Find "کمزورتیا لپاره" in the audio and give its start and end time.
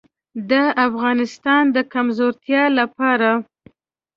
1.93-3.29